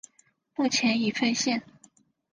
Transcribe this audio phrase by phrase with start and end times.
[0.55, 1.61] 目前已废线。